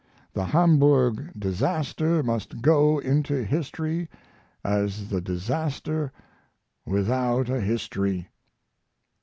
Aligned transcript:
The 0.33 0.45
Hamburg 0.45 1.31
disaster 1.37 2.23
must 2.23 2.63
go 2.63 2.97
into 2.97 3.43
history 3.43 4.09
as 4.63 5.09
the 5.11 5.21
disaster 5.21 6.11
without 6.87 7.49
a 7.49 7.61
history. 7.61 8.29